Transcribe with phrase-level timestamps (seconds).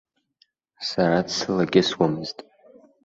[0.87, 2.37] Сара дсылакьысуамызт.